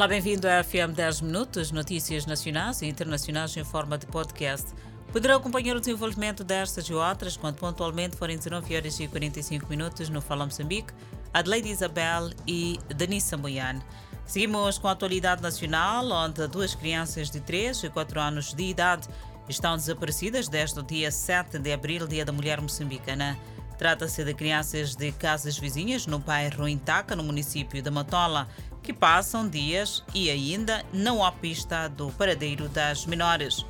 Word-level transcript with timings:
Olá, 0.00 0.08
bem-vindo 0.08 0.48
à 0.48 0.64
FM 0.64 0.94
10 0.96 1.20
Minutos, 1.20 1.70
notícias 1.70 2.24
nacionais 2.24 2.80
e 2.80 2.86
internacionais 2.86 3.54
em 3.54 3.62
forma 3.62 3.98
de 3.98 4.06
podcast. 4.06 4.72
Poderá 5.12 5.36
acompanhar 5.36 5.76
o 5.76 5.78
desenvolvimento 5.78 6.42
destas 6.42 6.86
e 6.86 6.94
outras 6.94 7.36
quando 7.36 7.56
pontualmente 7.56 8.16
forem 8.16 8.38
19 8.38 8.76
horas 8.76 8.98
e 8.98 9.06
45 9.06 9.68
minutos 9.68 10.08
no 10.08 10.22
Fala 10.22 10.46
Moçambique, 10.46 10.94
Adelaide 11.34 11.68
Isabel 11.68 12.30
e 12.46 12.80
Denise 12.96 13.36
Moyan. 13.36 13.80
Seguimos 14.24 14.78
com 14.78 14.88
a 14.88 14.92
atualidade 14.92 15.42
nacional, 15.42 16.10
onde 16.10 16.46
duas 16.46 16.74
crianças 16.74 17.30
de 17.30 17.38
3 17.38 17.84
e 17.84 17.90
4 17.90 18.20
anos 18.20 18.54
de 18.54 18.64
idade 18.64 19.06
estão 19.50 19.76
desaparecidas 19.76 20.48
desde 20.48 20.80
o 20.80 20.82
dia 20.82 21.10
7 21.10 21.58
de 21.58 21.74
abril, 21.74 22.06
Dia 22.06 22.24
da 22.24 22.32
Mulher 22.32 22.58
Moçambicana. 22.58 23.38
Trata-se 23.80 24.22
de 24.22 24.34
crianças 24.34 24.94
de 24.94 25.10
casas 25.10 25.58
vizinhas 25.58 26.06
no 26.06 26.18
bairro 26.18 26.68
Intaca, 26.68 27.16
no 27.16 27.22
município 27.22 27.80
de 27.80 27.90
Matola, 27.90 28.46
que 28.90 28.92
passam 28.92 29.48
dias 29.48 30.02
e 30.12 30.28
ainda 30.28 30.84
não 30.92 31.24
há 31.24 31.30
pista 31.30 31.86
do 31.86 32.10
paradeiro 32.10 32.68
das 32.68 33.06
menores. 33.06 33.64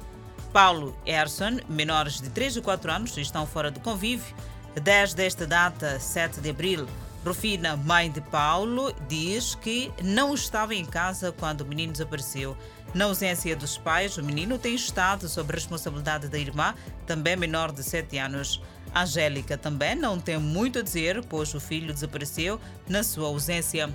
Paulo 0.51 0.97
Erson, 1.05 1.59
menores 1.69 2.23
de 2.23 2.31
3 2.31 2.57
e 2.57 2.63
4 2.63 2.91
anos, 2.91 3.19
estão 3.19 3.47
fora 3.47 3.71
do 3.71 3.81
convívio 3.81 4.35
desde 4.83 5.23
esta 5.27 5.47
data, 5.47 6.01
7 6.01 6.41
de 6.41 6.49
abril. 6.49 6.87
Rufina, 7.23 7.77
mãe 7.77 8.11
de 8.11 8.23
Paulo, 8.23 8.95
diz 9.07 9.55
que 9.55 9.93
não 10.03 10.33
estava 10.33 10.75
em 10.75 10.87
casa 10.87 11.33
quando 11.33 11.61
o 11.61 11.67
menino 11.67 11.93
desapareceu. 11.93 12.57
Na 12.95 13.05
ausência 13.05 13.55
dos 13.55 13.77
pais, 13.77 14.17
o 14.17 14.25
menino 14.25 14.59
tem 14.59 14.75
estado 14.75 15.29
sob 15.29 15.53
responsabilidade 15.53 16.29
da 16.29 16.39
irmã, 16.39 16.75
também 17.07 17.37
menor 17.37 17.73
de 17.73 17.83
7 17.83 18.17
anos. 18.17 18.63
Angélica 18.95 19.59
também 19.59 19.95
não 19.95 20.19
tem 20.19 20.39
muito 20.39 20.79
a 20.79 20.83
dizer, 20.83 21.23
pois 21.27 21.53
o 21.53 21.61
filho 21.61 21.93
desapareceu 21.93 22.59
na 22.89 23.03
sua 23.03 23.29
ausência. 23.29 23.95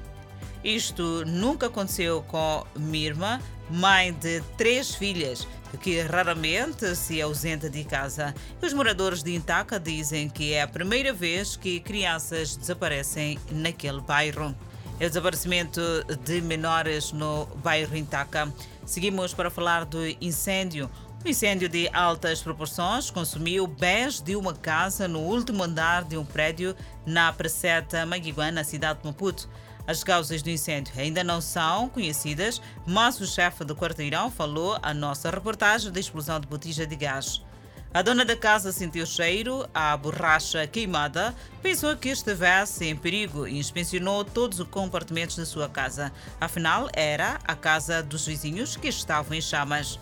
Isto 0.66 1.24
nunca 1.28 1.68
aconteceu 1.68 2.24
com 2.24 2.66
Mirma, 2.76 3.40
mãe 3.70 4.12
de 4.12 4.42
três 4.58 4.96
filhas, 4.96 5.48
que 5.80 6.02
raramente 6.02 6.96
se 6.96 7.22
ausenta 7.22 7.70
de 7.70 7.84
casa. 7.84 8.34
Os 8.60 8.74
moradores 8.74 9.22
de 9.22 9.36
Intaca 9.36 9.80
dizem 9.80 10.28
que 10.28 10.54
é 10.54 10.64
a 10.64 10.68
primeira 10.68 11.14
vez 11.14 11.56
que 11.56 11.80
crianças 11.80 12.56
desaparecem 12.56 13.38
naquele 13.52 14.02
bairro. 14.02 14.56
É 15.00 15.06
o 15.06 15.08
desaparecimento 15.08 15.82
de 16.24 16.42
menores 16.42 17.12
no 17.12 17.46
bairro 17.58 17.96
Intaca. 17.96 18.52
Seguimos 18.88 19.36
para 19.36 19.52
falar 19.52 19.86
do 19.86 20.00
incêndio. 20.20 20.90
Um 21.24 21.30
incêndio 21.30 21.70
de 21.70 21.88
altas 21.94 22.42
proporções 22.42 23.12
consumiu 23.12 23.68
bens 23.68 24.20
de 24.20 24.36
uma 24.36 24.54
casa 24.56 25.08
no 25.08 25.20
último 25.20 25.62
andar 25.62 26.04
de 26.04 26.18
um 26.18 26.26
prédio 26.26 26.76
na 27.06 27.32
Praceta 27.32 28.04
Maguiguã, 28.04 28.50
na 28.50 28.64
cidade 28.64 29.02
de 29.02 29.06
Maputo. 29.06 29.48
As 29.88 30.04
causas 30.04 30.42
do 30.42 30.50
incêndio 30.50 30.94
ainda 30.98 31.24
não 31.24 31.40
são 31.40 31.88
conhecidas, 31.90 32.62
mas 32.86 33.20
o 33.20 33.28
chefe 33.28 33.64
do 33.64 33.76
quarteirão 33.76 34.32
falou 34.32 34.78
à 34.82 34.94
nossa 34.94 35.30
reportagem 35.30 35.92
da 35.92 36.00
explosão 36.00 36.40
de 36.40 36.48
botija 36.48 36.88
de 36.88 36.96
gás. 36.96 37.42
A 37.94 38.02
dona 38.02 38.26
da 38.26 38.36
casa 38.36 38.74
sentiu 38.74 39.06
cheiro 39.06 39.70
à 39.74 39.96
borracha 39.96 40.68
queimada, 40.68 41.34
pensou 41.62 41.96
que 41.96 42.10
estivesse 42.10 42.84
em 42.84 42.96
perigo 42.96 43.48
e 43.48 43.58
inspecionou 43.58 44.26
todos 44.26 44.60
os 44.60 44.68
compartimentos 44.68 45.38
da 45.38 45.46
sua 45.46 45.70
casa. 45.70 46.12
Afinal, 46.42 46.90
era 46.94 47.40
a 47.46 47.56
casa 47.56 48.04
dos 48.04 48.26
vizinhos 48.26 48.76
que 48.76 48.90
estavam 48.90 49.34
em 49.34 49.40
chamas. 49.40 49.98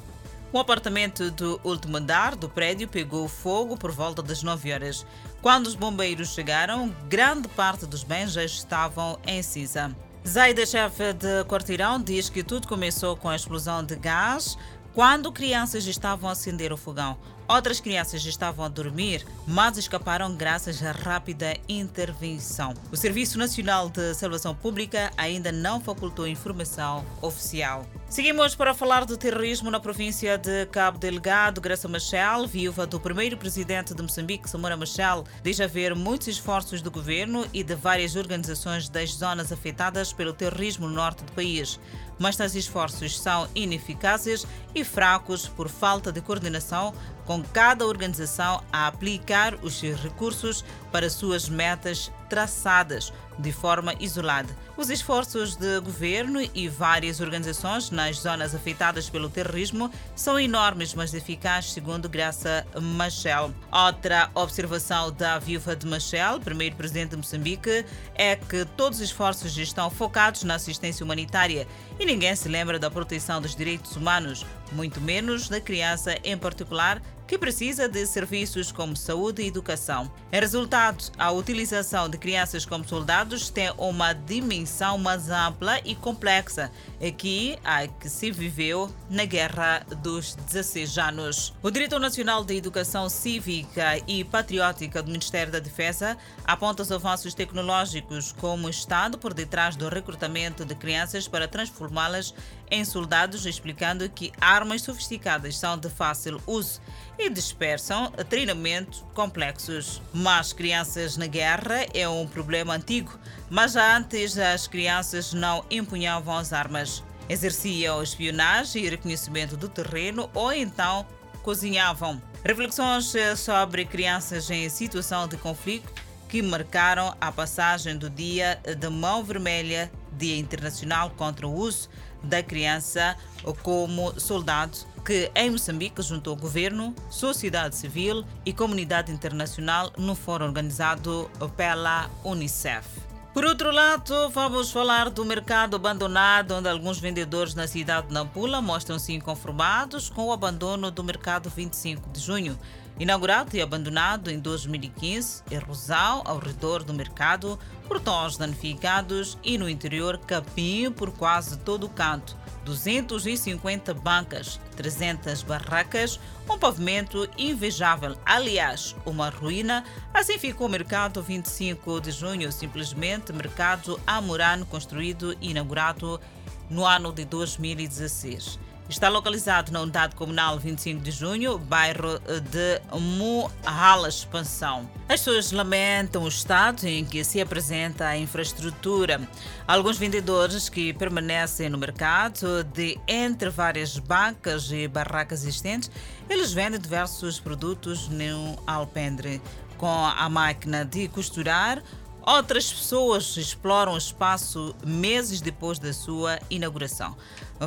O 0.53 0.59
apartamento 0.59 1.31
do 1.31 1.59
último 1.63 1.97
andar 1.97 2.35
do 2.35 2.47
prédio 2.47 2.87
pegou 2.87 3.27
fogo 3.27 3.75
por 3.75 3.91
volta 3.91 4.21
das 4.21 4.43
9 4.43 4.71
horas. 4.71 5.03
Quando 5.41 5.65
os 5.65 5.73
bombeiros 5.73 6.31
chegaram, 6.31 6.95
grande 7.09 7.47
parte 7.47 7.87
dos 7.87 8.03
bens 8.03 8.33
já 8.33 8.43
estavam 8.43 9.17
em 9.25 9.41
cinza. 9.41 9.91
Zaida, 10.25 10.63
chefe 10.63 11.11
de 11.13 11.43
quarteirão, 11.45 11.99
diz 11.99 12.29
que 12.29 12.43
tudo 12.43 12.67
começou 12.67 13.17
com 13.17 13.29
a 13.29 13.35
explosão 13.35 13.83
de 13.83 13.95
gás 13.95 14.55
quando 14.93 15.31
crianças 15.31 15.87
estavam 15.87 16.29
a 16.29 16.33
acender 16.33 16.71
o 16.71 16.77
fogão. 16.77 17.17
Outras 17.47 17.79
crianças 17.79 18.23
estavam 18.23 18.63
a 18.63 18.69
dormir, 18.69 19.25
mas 19.47 19.75
escaparam 19.75 20.35
graças 20.35 20.83
à 20.83 20.91
rápida 20.91 21.57
intervenção. 21.67 22.75
O 22.91 22.95
Serviço 22.95 23.39
Nacional 23.39 23.89
de 23.89 24.13
Salvação 24.13 24.53
Pública 24.53 25.11
ainda 25.17 25.51
não 25.51 25.81
facultou 25.81 26.27
informação 26.27 27.03
oficial. 27.23 27.87
Seguimos 28.13 28.53
para 28.53 28.75
falar 28.75 29.05
do 29.05 29.17
terrorismo 29.17 29.71
na 29.71 29.79
província 29.79 30.37
de 30.37 30.67
Cabo 30.67 30.99
Delgado. 30.99 31.59
Graça 31.59 31.87
Machel, 31.87 32.45
viúva 32.45 32.85
do 32.85 32.99
primeiro 32.99 33.35
presidente 33.35 33.91
de 33.91 34.03
Moçambique, 34.03 34.47
Samora 34.47 34.77
Machel, 34.77 35.23
diz 35.41 35.59
haver 35.59 35.95
muitos 35.95 36.27
esforços 36.27 36.79
do 36.79 36.91
governo 36.91 37.43
e 37.51 37.63
de 37.63 37.73
várias 37.73 38.15
organizações 38.15 38.87
das 38.87 39.15
zonas 39.15 39.51
afetadas 39.51 40.13
pelo 40.13 40.31
terrorismo 40.31 40.87
no 40.87 40.93
norte 40.93 41.23
do 41.23 41.31
país. 41.31 41.79
Mas 42.19 42.35
tais 42.35 42.53
esforços 42.53 43.19
são 43.19 43.47
ineficazes 43.55 44.45
e 44.75 44.83
fracos 44.83 45.47
por 45.47 45.67
falta 45.67 46.11
de 46.11 46.21
coordenação 46.21 46.93
com 47.25 47.41
cada 47.41 47.83
organização 47.83 48.63
a 48.71 48.85
aplicar 48.85 49.55
os 49.63 49.79
seus 49.79 49.99
recursos 49.99 50.63
para 50.91 51.09
suas 51.09 51.49
metas 51.49 52.11
traçadas 52.33 53.13
de 53.37 53.51
forma 53.51 53.93
isolada. 53.99 54.49
Os 54.75 54.89
esforços 54.89 55.55
de 55.55 55.79
governo 55.81 56.41
e 56.55 56.67
várias 56.67 57.19
organizações 57.19 57.91
nas 57.91 58.17
zonas 58.17 58.55
afetadas 58.55 59.07
pelo 59.07 59.29
terrorismo 59.29 59.91
são 60.15 60.39
enormes, 60.39 60.95
mas 60.95 61.13
eficazes, 61.13 61.73
segundo 61.73 62.09
Graça 62.09 62.65
Machel. 62.81 63.53
Outra 63.71 64.31
observação 64.33 65.11
da 65.11 65.37
viúva 65.37 65.75
de 65.75 65.85
Machel, 65.85 66.39
primeiro 66.39 66.75
presidente 66.75 67.11
de 67.11 67.17
Moçambique, 67.17 67.85
é 68.15 68.35
que 68.35 68.65
todos 68.75 68.97
os 68.97 69.05
esforços 69.05 69.55
estão 69.55 69.91
focados 69.91 70.43
na 70.43 70.55
assistência 70.55 71.03
humanitária 71.03 71.67
e 71.99 72.05
ninguém 72.05 72.35
se 72.35 72.49
lembra 72.49 72.79
da 72.79 72.89
proteção 72.89 73.39
dos 73.39 73.55
direitos 73.55 73.95
humanos, 73.95 74.43
muito 74.71 74.99
menos 74.99 75.49
da 75.49 75.61
criança 75.61 76.17
em 76.23 76.35
particular 76.35 76.99
que 77.33 77.37
precisa 77.39 77.89
de 77.89 78.05
serviços 78.05 78.71
como 78.71 78.95
saúde 78.95 79.41
e 79.41 79.47
educação. 79.47 80.11
Em 80.31 80.39
resultado, 80.39 81.11
a 81.17 81.31
utilização 81.31 82.07
de 82.07 82.15
crianças 82.15 82.63
como 82.63 82.87
soldados 82.87 83.49
tem 83.49 83.73
uma 83.75 84.13
dimensão 84.13 84.99
mais 84.99 85.31
ampla 85.31 85.79
e 85.83 85.95
complexa 85.95 86.71
que 87.17 87.57
a 87.63 87.87
que 87.87 88.07
se 88.07 88.29
viveu 88.29 88.87
na 89.09 89.25
Guerra 89.25 89.83
dos 90.03 90.35
16 90.35 90.97
anos. 90.99 91.53
O 91.63 91.71
Diretor 91.71 91.99
Nacional 91.99 92.43
de 92.43 92.55
Educação 92.55 93.09
Cívica 93.09 93.97
e 94.07 94.23
Patriótica 94.23 95.01
do 95.01 95.11
Ministério 95.11 95.51
da 95.51 95.57
Defesa 95.57 96.15
aponta 96.45 96.83
os 96.83 96.91
avanços 96.91 97.33
tecnológicos 97.33 98.31
como 98.31 98.69
Estado 98.69 99.17
por 99.17 99.33
detrás 99.33 99.75
do 99.75 99.89
recrutamento 99.89 100.63
de 100.65 100.75
crianças 100.75 101.27
para 101.27 101.47
transformá-las 101.47 102.31
em 102.73 102.83
soldados, 102.83 103.45
explicando 103.45 104.09
que 104.09 104.33
armas 104.41 104.81
sofisticadas 104.81 105.55
são 105.55 105.77
de 105.77 105.89
fácil 105.89 106.41
uso 106.47 106.81
e 107.19 107.29
dispersam 107.29 108.11
treinamentos 108.27 109.05
complexos. 109.13 110.01
Mas 110.11 110.51
crianças 110.51 111.15
na 111.15 111.27
guerra 111.27 111.85
é 111.93 112.09
um 112.09 112.25
problema 112.25 112.73
antigo, 112.73 113.17
mas 113.47 113.75
antes 113.75 114.39
as 114.39 114.65
crianças 114.65 115.33
não 115.33 115.63
empunhavam 115.69 116.35
as 116.35 116.51
armas. 116.51 117.03
Exerciam 117.29 118.01
espionagem 118.01 118.83
e 118.83 118.89
reconhecimento 118.89 119.55
do 119.55 119.69
terreno 119.69 120.29
ou 120.33 120.51
então 120.51 121.05
cozinhavam. 121.43 122.19
Reflexões 122.43 123.13
sobre 123.37 123.85
crianças 123.85 124.49
em 124.49 124.67
situação 124.67 125.27
de 125.27 125.37
conflito 125.37 125.93
que 126.27 126.41
marcaram 126.41 127.15
a 127.21 127.31
passagem 127.31 127.95
do 127.95 128.09
Dia 128.09 128.59
de 128.65 128.89
Mão 128.89 129.23
Vermelha, 129.23 129.91
Dia 130.23 130.37
Internacional 130.37 131.09
contra 131.17 131.45
o 131.45 131.53
Uso 131.53 131.89
da 132.23 132.41
Criança 132.41 133.17
como 133.61 134.17
Soldado 134.17 134.77
que 135.05 135.29
em 135.35 135.51
Moçambique 135.51 136.01
juntou 136.01 136.33
governo, 136.33 136.95
sociedade 137.09 137.75
civil 137.75 138.23
e 138.45 138.53
comunidade 138.53 139.11
internacional 139.11 139.91
no 139.97 140.15
fórum 140.15 140.45
organizado 140.45 141.29
pela 141.57 142.09
Unicef. 142.23 142.87
Por 143.33 143.43
outro 143.43 143.71
lado, 143.71 144.29
vamos 144.29 144.71
falar 144.71 145.09
do 145.09 145.25
mercado 145.25 145.75
abandonado, 145.75 146.53
onde 146.53 146.69
alguns 146.69 146.99
vendedores 146.99 147.53
na 147.53 147.67
cidade 147.67 148.07
de 148.07 148.13
Nampula 148.13 148.61
mostram-se 148.61 149.11
inconformados 149.11 150.07
com 150.07 150.27
o 150.27 150.31
abandono 150.31 150.89
do 150.89 151.03
mercado 151.03 151.49
25 151.49 152.11
de 152.11 152.21
junho. 152.21 152.57
Inaugurado 152.99 153.57
e 153.57 153.61
abandonado 153.61 154.29
em 154.29 154.39
2015, 154.39 155.43
erosão 155.49 156.21
ao 156.25 156.37
redor 156.37 156.83
do 156.83 156.93
mercado, 156.93 157.57
portões 157.87 158.37
danificados 158.37 159.37
e 159.43 159.57
no 159.57 159.67
interior 159.67 160.19
capim 160.19 160.91
por 160.91 161.11
quase 161.11 161.57
todo 161.57 161.85
o 161.85 161.89
canto. 161.89 162.37
250 162.63 163.93
bancas, 163.95 164.59
300 164.75 165.41
barracas, 165.41 166.19
um 166.49 166.57
pavimento 166.57 167.27
invejável, 167.37 168.15
aliás, 168.25 168.95
uma 169.05 169.29
ruína. 169.29 169.83
Assim 170.13 170.37
ficou 170.37 170.67
o 170.67 170.69
mercado 170.69 171.21
25 171.21 171.99
de 171.99 172.11
junho, 172.11 172.51
simplesmente 172.51 173.33
mercado 173.33 173.99
amurano 174.05 174.65
construído 174.65 175.35
e 175.41 175.49
inaugurado 175.49 176.21
no 176.69 176.85
ano 176.85 177.11
de 177.11 177.25
2016. 177.25 178.59
Está 178.89 179.09
localizado 179.09 179.71
na 179.71 179.81
unidade 179.81 180.15
comunal 180.15 180.59
25 180.59 181.01
de 181.01 181.11
junho, 181.11 181.57
bairro 181.57 182.19
de 182.51 182.81
Muhala 182.99 184.09
Expansão. 184.09 184.89
As 185.07 185.19
pessoas 185.19 185.51
lamentam 185.51 186.23
o 186.23 186.27
estado 186.27 186.85
em 186.85 187.05
que 187.05 187.23
se 187.23 187.41
apresenta 187.41 188.07
a 188.07 188.17
infraestrutura. 188.17 189.21
Alguns 189.67 189.97
vendedores 189.97 190.69
que 190.69 190.93
permanecem 190.93 191.69
no 191.69 191.77
mercado, 191.77 192.63
de 192.63 192.99
entre 193.07 193.49
várias 193.49 193.97
bancas 193.97 194.71
e 194.71 194.87
barracas 194.87 195.43
existentes, 195.43 195.89
eles 196.29 196.53
vendem 196.53 196.79
diversos 196.79 197.39
produtos 197.39 198.09
no 198.09 198.57
alpendre. 198.67 199.41
Com 199.77 200.05
a 200.05 200.29
máquina 200.29 200.85
de 200.85 201.09
costurar, 201.09 201.83
Outras 202.25 202.71
pessoas 202.71 203.35
exploram 203.35 203.93
o 203.93 203.97
espaço 203.97 204.73
meses 204.85 205.41
depois 205.41 205.77
da 205.77 205.91
sua 205.91 206.39
inauguração, 206.49 207.17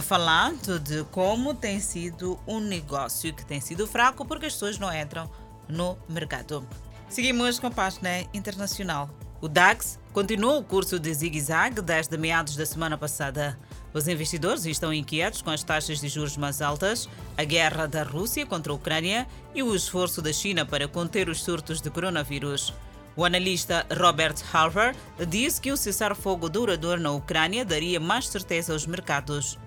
falando 0.00 0.80
de 0.80 1.04
como 1.04 1.52
tem 1.52 1.78
sido 1.78 2.38
um 2.46 2.58
negócio 2.58 3.34
que 3.34 3.44
tem 3.44 3.60
sido 3.60 3.86
fraco 3.86 4.24
porque 4.24 4.46
as 4.46 4.54
pessoas 4.54 4.78
não 4.78 4.90
entram 4.90 5.30
no 5.68 5.98
mercado. 6.08 6.66
Seguimos 7.06 7.58
com 7.58 7.66
a 7.66 7.70
página 7.70 8.20
internacional. 8.32 9.10
O 9.42 9.48
DAX 9.48 9.98
continua 10.14 10.56
o 10.56 10.64
curso 10.64 10.98
de 10.98 11.12
zigue-zague 11.12 11.82
desde 11.82 12.16
meados 12.16 12.56
da 12.56 12.64
semana 12.64 12.96
passada. 12.96 13.58
Os 13.92 14.08
investidores 14.08 14.64
estão 14.64 14.92
inquietos 14.92 15.42
com 15.42 15.50
as 15.50 15.62
taxas 15.62 16.00
de 16.00 16.08
juros 16.08 16.38
mais 16.38 16.62
altas, 16.62 17.10
a 17.36 17.44
guerra 17.44 17.86
da 17.86 18.02
Rússia 18.02 18.46
contra 18.46 18.72
a 18.72 18.76
Ucrânia 18.76 19.26
e 19.54 19.62
o 19.62 19.74
esforço 19.74 20.22
da 20.22 20.32
China 20.32 20.64
para 20.64 20.88
conter 20.88 21.28
os 21.28 21.42
surtos 21.42 21.82
de 21.82 21.90
coronavírus. 21.90 22.72
O 23.16 23.24
analista 23.24 23.86
Robert 23.98 24.36
Halver 24.52 24.94
diz 25.26 25.58
que 25.58 25.72
o 25.72 25.76
cessar-fogo 25.76 26.50
duradouro 26.50 27.00
na 27.00 27.10
Ucrânia 27.12 27.64
daria 27.64 27.98
mais 27.98 28.28
certeza 28.28 28.74
aos 28.74 28.86
mercados. 28.86 29.58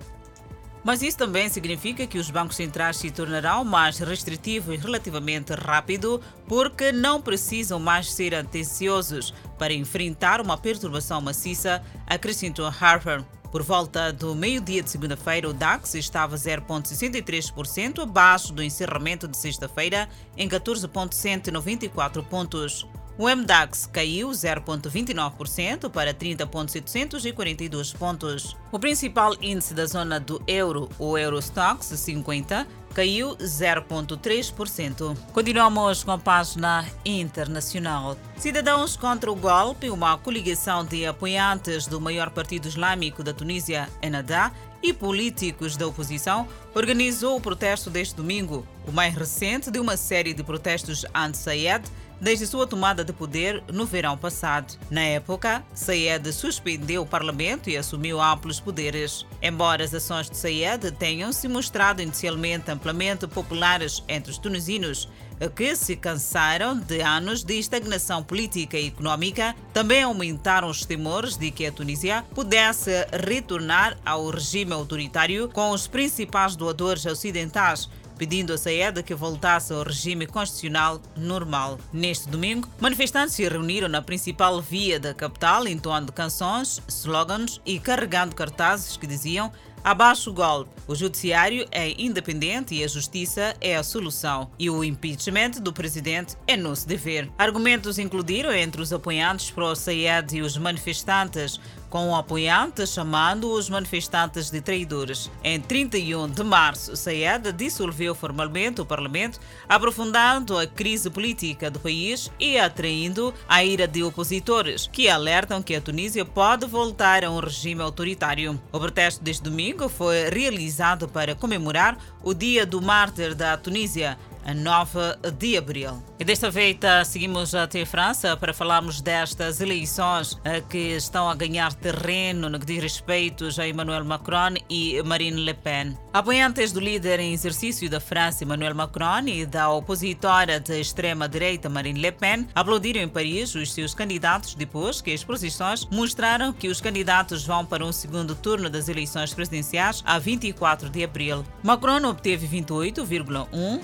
Mas 0.84 1.02
isso 1.02 1.18
também 1.18 1.50
significa 1.50 2.08
que 2.08 2.18
os 2.18 2.30
bancos 2.30 2.56
centrais 2.56 2.98
se 2.98 3.12
tornarão 3.12 3.66
mais 3.66 3.98
restritivos 3.98 4.80
relativamente 4.80 5.54
rápido, 5.54 6.22
porque 6.48 6.92
não 6.92 7.22
precisam 7.22 7.80
mais 7.80 8.14
ser 8.14 8.34
atenciosos 8.34 9.34
para 9.58 9.74
enfrentar 9.74 10.40
uma 10.40 10.58
perturbação 10.58 11.20
maciça, 11.20 11.84
acrescentou 12.08 12.70
Harvard. 12.70 13.26
Por 13.52 13.64
volta 13.64 14.14
do 14.14 14.36
meio-dia 14.36 14.84
de 14.84 14.92
segunda-feira, 14.92 15.50
o 15.50 15.54
DAX 15.54 15.96
estava 15.96 16.36
0,63% 16.36 18.04
abaixo 18.04 18.54
do 18.54 18.62
encerramento 18.62 19.28
de 19.28 19.36
sexta-feira, 19.36 20.08
em 20.38 20.48
14,194 20.48 22.24
pontos. 22.24 22.88
O 23.20 23.28
MDAX 23.28 23.86
caiu 23.86 24.30
0,29% 24.30 25.90
para 25.90 26.14
30,742 26.14 27.92
pontos. 27.92 28.56
O 28.72 28.80
principal 28.80 29.34
índice 29.42 29.74
da 29.74 29.86
zona 29.86 30.22
do 30.22 30.42
euro, 30.48 30.88
o 30.98 31.18
Eurostox 31.18 31.88
50, 31.88 32.66
caiu 32.94 33.36
0,3%. 33.36 35.18
Continuamos 35.34 36.02
com 36.02 36.12
a 36.12 36.18
página 36.18 36.86
internacional. 37.04 38.16
Cidadãos 38.38 38.96
contra 38.96 39.30
o 39.30 39.36
golpe, 39.36 39.90
uma 39.90 40.18
coligação 40.18 40.86
de 40.86 41.06
apoiantes 41.06 41.88
do 41.88 42.00
maior 42.00 42.30
partido 42.30 42.70
islâmico 42.70 43.22
da 43.22 43.34
Tunísia, 43.34 43.90
Ennahda, 44.02 44.50
e 44.82 44.94
políticos 44.94 45.76
da 45.76 45.86
oposição 45.86 46.48
organizou 46.74 47.36
o 47.36 47.42
protesto 47.42 47.90
deste 47.90 48.16
domingo, 48.16 48.66
o 48.88 48.94
mais 48.94 49.14
recente 49.14 49.70
de 49.70 49.78
uma 49.78 49.98
série 49.98 50.34
de 50.34 50.42
protestos 50.42 51.06
anti-Sayed 51.14 51.84
desde 52.20 52.46
sua 52.48 52.68
tomada 52.68 53.04
de 53.04 53.14
poder 53.14 53.64
no 53.72 53.86
verão 53.86 54.18
passado. 54.18 54.78
Na 54.90 55.02
época, 55.02 55.64
Sayed 55.74 56.32
suspendeu 56.34 57.04
o 57.04 57.06
parlamento 57.06 57.70
e 57.70 57.78
assumiu 57.78 58.22
amplos 58.22 58.60
poderes. 58.60 59.26
Embora 59.42 59.84
as 59.84 59.94
ações 59.94 60.30
de 60.30 60.38
Sayed 60.38 60.92
tenham 60.92 61.32
se 61.32 61.48
mostrado 61.48 62.02
inicialmente 62.02 62.72
amplamente 62.72 63.28
populares 63.28 64.04
entre 64.08 64.32
os 64.32 64.38
tunisinos, 64.38 65.08
que 65.56 65.76
se 65.76 65.96
cansaram 65.96 66.78
de 66.78 67.02
anos 67.02 67.44
de 67.44 67.58
estagnação 67.58 68.22
política 68.22 68.78
e 68.78 68.88
econômica, 68.88 69.56
também 69.74 70.04
aumentaram 70.04 70.70
os 70.70 70.86
temores 70.86 71.38
de 71.38 71.50
que 71.50 71.66
a 71.66 71.72
Tunísia 71.72 72.26
pudesse 72.36 72.92
retornar 73.26 73.98
ao 74.06 74.30
regime 74.30 74.74
autoritário 74.74 75.48
com 75.48 75.72
os 75.72 75.88
principais 75.88 76.58
doadores 76.58 77.06
ocidentais, 77.06 77.90
pedindo 78.20 78.52
a 78.52 78.58
Saed 78.58 79.02
que 79.02 79.16
voltasse 79.16 79.72
ao 79.72 79.84
regime 79.84 80.28
constitucional 80.28 81.02
normal. 81.16 81.80
Neste 81.94 82.28
domingo, 82.28 82.68
manifestantes 82.80 83.34
se 83.34 83.48
reuniram 83.48 83.88
na 83.88 84.02
principal 84.02 84.62
via 84.62 85.00
da 85.00 85.14
capital, 85.14 85.66
entoando 85.66 86.12
canções, 86.12 86.82
slogans 86.90 87.62
e 87.66 87.80
carregando 87.80 88.36
cartazes 88.36 88.98
que 88.98 89.08
diziam 89.08 89.50
Abaixo 89.84 90.30
o 90.30 90.34
golpe. 90.34 90.72
O 90.88 90.96
judiciário 90.96 91.66
é 91.72 91.90
independente 92.02 92.76
e 92.76 92.84
a 92.84 92.88
justiça 92.88 93.56
é 93.62 93.76
a 93.76 93.84
solução. 93.84 94.50
E 94.60 94.70
o 94.70 94.84
impeachment 94.84 95.52
do 95.62 95.72
presidente 95.72 96.36
é 96.46 96.58
nosso 96.58 96.88
dever. 96.88 97.30
Argumentos 97.38 97.98
incluíram 97.98 98.52
entre 98.52 98.82
os 98.82 98.92
apoiantes 98.92 99.52
pró-Sayed 99.52 100.36
e 100.36 100.42
os 100.42 100.58
manifestantes 100.58 101.60
com 101.90 102.10
o 102.10 102.16
apoiante 102.16 102.86
chamando 102.86 103.52
os 103.52 103.70
manifestantes 103.70 104.50
de 104.50 104.62
traidores. 104.62 105.30
Em 105.44 105.60
31 105.60 106.30
de 106.30 106.44
março, 106.44 106.96
Sayed 106.96 107.52
dissolveu 107.52 108.14
formalmente 108.14 108.82
o 108.82 108.86
parlamento, 108.86 109.40
aprofundando 109.68 110.58
a 110.58 110.68
crise 110.68 111.10
política 111.10 111.72
do 111.72 111.80
país 111.80 112.32
e 112.40 112.60
atraindo 112.60 113.34
a 113.48 113.64
ira 113.64 113.88
de 113.88 114.04
opositores, 114.04 114.90
que 114.92 115.10
alertam 115.10 115.62
que 115.62 115.76
a 115.76 115.82
Tunísia 115.82 116.24
pode 116.24 116.66
voltar 116.66 117.24
a 117.24 117.32
um 117.32 117.40
regime 117.40 117.82
autoritário. 117.82 118.60
O 118.72 118.80
protesto 118.80 119.24
deste 119.24 119.44
domingo 119.44 119.90
foi 119.90 120.30
realizado 120.30 121.08
para 121.08 121.36
comemorar 121.36 121.98
o 122.24 122.34
Dia 122.34 122.66
do 122.66 122.82
Mártir 122.82 123.34
da 123.34 123.58
Tunísia, 123.58 124.18
a 124.50 124.54
9 124.54 125.00
de 125.38 125.58
abril. 125.58 126.02
E 126.20 126.26
desta 126.26 126.52
feita 126.52 127.06
seguimos 127.06 127.54
até 127.54 127.84
a 127.84 127.86
França 127.86 128.36
para 128.36 128.54
falarmos 128.54 129.00
destas 129.00 129.62
eleições 129.62 130.38
eh, 130.44 130.62
que 130.68 130.96
estão 130.96 131.30
a 131.30 131.36
ganhar 131.36 131.74
terreno 131.74 132.50
no 132.50 132.60
que 132.60 132.66
diz 132.66 132.82
respeito 132.82 133.48
a 133.58 133.68
Emmanuel 133.68 134.04
Macron 134.04 134.56
e 134.70 135.02
Marine 135.04 135.42
Le 135.42 135.54
Pen. 135.54 135.96
Apoiantes 136.12 136.72
do 136.72 136.80
líder 136.80 137.20
em 137.20 137.32
exercício 137.32 137.90
da 137.90 138.00
França, 138.00 138.44
Emmanuel 138.44 138.74
Macron, 138.74 139.28
e 139.28 139.46
da 139.46 139.70
opositora 139.70 140.60
de 140.60 140.80
extrema-direita, 140.80 141.70
Marine 141.70 142.00
Le 142.00 142.12
Pen, 142.12 142.48
aplaudiram 142.56 143.02
em 143.02 143.08
Paris 143.08 143.54
os 143.54 143.72
seus 143.72 143.94
candidatos 143.94 144.56
depois 144.56 145.02
que 145.02 145.14
as 145.14 145.24
posições 145.24 145.86
mostraram 145.92 146.52
que 146.52 146.68
os 146.68 146.82
candidatos 146.82 147.46
vão 147.46 147.66
para 147.66 147.86
um 147.86 147.92
segundo 147.92 148.34
turno 148.34 148.70
das 148.70 148.90
eleições 148.90 149.34
presidenciais 149.34 150.02
a 150.06 150.18
24 150.18 150.90
de 150.90 151.04
abril. 151.04 151.46
Macron 151.64 152.04
obteve 152.08 152.48
28,1, 152.48 153.82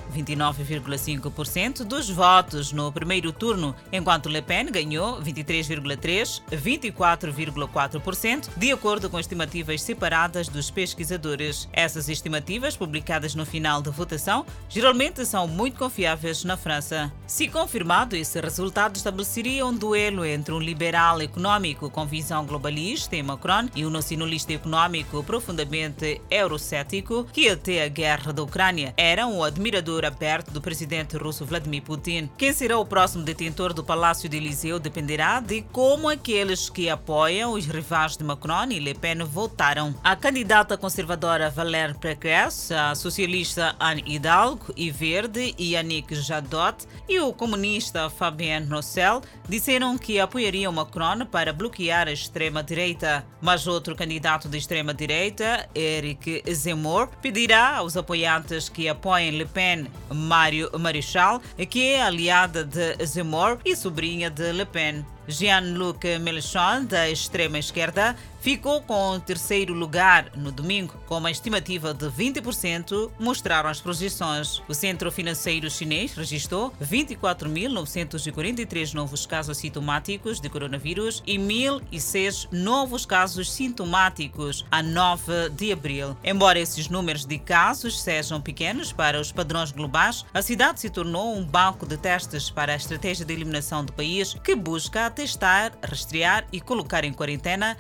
29,5% 0.64 1.84
dos 1.84 2.10
votos 2.10 2.72
no 2.72 2.92
primeiro 2.92 3.32
turno, 3.32 3.76
enquanto 3.92 4.30
Le 4.30 4.42
Pen 4.42 4.72
ganhou 4.72 5.22
23,3%, 5.22 6.42
24,4%, 6.52 8.50
de 8.56 8.72
acordo 8.72 9.10
com 9.10 9.20
estimativas 9.20 9.82
separadas 9.82 10.48
dos 10.48 10.72
pesquisadores. 10.72 11.68
Essas 11.74 12.10
estimativas, 12.10 12.78
publicadas 12.78 13.36
no 13.36 13.46
final 13.46 13.82
da 13.82 13.92
votação, 13.92 14.46
geralmente 14.70 15.26
são 15.26 15.48
muito 15.48 15.78
confiáveis 15.78 16.44
na 16.44 16.58
França. 16.58 17.12
Se 17.28 17.48
confirmado, 17.48 18.16
esse 18.16 18.40
resultado 18.40 18.96
estabeleceria 18.96 19.66
um 19.66 19.74
duelo 19.74 20.26
entre 20.26 20.54
um 20.54 20.60
liberal 20.60 21.22
econômico 21.22 21.90
com 21.90 22.06
visão 22.06 22.46
globalista 22.46 23.16
em 23.16 23.24
Macron 23.24 23.70
e 23.76 23.86
um 23.86 23.90
nacionalista 23.90 24.54
econômico 24.54 25.24
profundamente 25.24 26.22
eurocético 26.30 27.26
que 27.32 27.50
até 27.50 27.84
a 27.84 27.88
guerra 27.88 28.32
da 28.32 28.44
Ucrânia 28.44 28.94
era 28.98 29.28
um 29.28 29.44
admirador 29.44 30.06
aberto 30.06 30.45
do 30.52 30.62
presidente 30.62 31.18
russo 31.18 31.46
Vladimir 31.46 31.82
Putin. 31.82 32.30
Quem 32.38 32.54
será 32.54 32.78
o 32.78 32.86
próximo 32.86 33.24
detentor 33.24 33.74
do 33.74 33.84
Palácio 33.84 34.30
de 34.30 34.38
Eliseu 34.38 34.80
dependerá 34.80 35.40
de 35.40 35.62
como 35.72 36.10
aqueles 36.10 36.70
que 36.70 36.90
apoiam 36.90 37.54
os 37.54 37.66
rivais 37.66 38.18
de 38.18 38.24
Macron 38.24 38.72
e 38.72 38.80
Le 38.80 38.94
Pen 38.94 39.24
votaram. 39.24 39.96
A 40.04 40.16
candidata 40.16 40.78
conservadora 40.78 41.50
Valérie 41.50 41.96
Pécresse, 41.96 42.74
a 42.74 42.96
socialista 42.96 43.76
Anne 43.80 44.04
Hidalgo 44.06 44.74
e 44.76 44.92
Verde 44.92 45.54
Yannick 45.60 46.16
Jadot 46.16 46.86
e 47.08 47.20
o 47.20 47.34
comunista 47.34 48.10
Fabien 48.10 48.66
Roussel 48.66 49.22
disseram 49.48 49.98
que 49.98 50.20
apoiariam 50.20 50.72
Macron 50.72 51.26
para 51.26 51.54
bloquear 51.54 52.08
a 52.08 52.12
extrema-direita. 52.12 53.26
Mas 53.42 53.68
outro 53.68 53.96
candidato 53.96 54.50
de 54.50 54.58
extrema-direita, 54.58 55.70
Eric 55.76 56.44
Zemmour, 56.52 57.08
pedirá 57.22 57.78
aos 57.78 57.96
apoiantes 57.96 58.70
que 58.70 58.90
apoiem 58.90 59.32
Le 59.32 59.46
Pen, 59.46 59.88
Mário 60.26 60.70
Marichal, 60.78 61.42
que 61.70 61.94
é 61.94 62.02
aliada 62.02 62.64
de 62.64 63.06
Zemmour 63.06 63.60
e 63.64 63.76
sobrinha 63.76 64.30
de 64.30 64.52
Le 64.52 64.66
Pen. 64.66 65.06
Jean-Luc 65.28 66.06
Mélenchon, 66.20 66.86
da 66.86 67.10
extrema-esquerda, 67.10 68.16
ficou 68.46 68.80
com 68.80 69.14
o 69.14 69.20
terceiro 69.20 69.74
lugar 69.74 70.30
no 70.38 70.52
domingo, 70.52 70.94
com 71.08 71.18
uma 71.18 71.32
estimativa 71.32 71.96
de 71.96 72.06
20%, 72.06 73.10
mostraram 73.20 73.68
as 73.68 73.82
projeções. 73.82 74.62
O 74.68 74.74
Centro 74.76 75.12
Financeiro 75.12 75.68
Chinês 75.68 76.14
registrou 76.14 76.72
24.943 76.80 78.94
novos 78.94 79.26
casos 79.26 79.58
sintomáticos 79.58 80.40
de 80.40 80.48
coronavírus 80.48 81.24
e 81.26 81.40
1.006 81.40 82.48
novos 82.52 83.04
casos 83.04 83.52
sintomáticos 83.52 84.64
a 84.70 84.84
9 84.84 85.50
de 85.50 85.72
abril. 85.72 86.16
Embora 86.24 86.60
esses 86.60 86.88
números 86.88 87.26
de 87.26 87.40
casos 87.40 88.00
sejam 88.00 88.40
pequenos 88.40 88.94
para 88.94 89.20
os 89.20 89.32
padrões 89.32 89.72
globais, 89.72 90.24
a 90.32 90.44
cidade 90.44 90.80
se 90.80 90.92
tornou 90.92 91.36
um 91.36 91.44
banco 91.44 91.88
de 91.88 91.98
testes 91.98 92.52
para 92.52 92.74
a 92.74 92.76
estratégia 92.76 93.26
de 93.26 93.34
eliminação 93.34 93.84
do 93.84 93.92
país 93.92 94.36
que 94.44 94.54
busca 94.54 95.10
testar, 95.10 95.72
rastrear 95.82 96.46
e 96.52 96.62
colocar 96.62 97.04
em 97.04 97.12
quarentena 97.12 97.76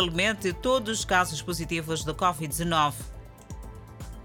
centralmente 0.00 0.52
todos 0.54 1.00
os 1.00 1.04
casos 1.04 1.42
positivos 1.42 2.02
do 2.04 2.14
Covid-19. 2.14 2.94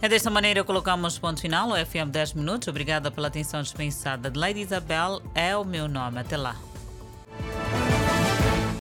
É 0.01 0.07
desta 0.07 0.29
maneira 0.29 0.63
colocamos 0.63 1.19
ponto 1.19 1.41
final 1.41 1.71
ao 1.71 1.85
FM 1.85 2.11
10 2.11 2.33
Minutos. 2.33 2.67
Obrigada 2.69 3.11
pela 3.11 3.27
atenção 3.27 3.61
dispensada. 3.61 4.31
Lady 4.33 4.61
Isabel 4.61 5.21
é 5.33 5.55
o 5.57 5.65
meu 5.65 5.87
nome. 5.87 6.19
Até 6.19 6.37
lá. 6.37 6.55